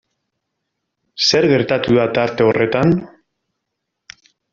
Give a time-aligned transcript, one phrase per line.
[1.27, 2.95] Zer gertatu da tarte horretan?